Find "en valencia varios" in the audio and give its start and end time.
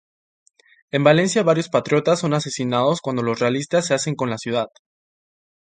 0.89-1.69